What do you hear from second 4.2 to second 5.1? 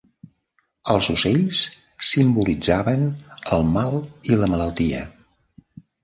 i la malaltia.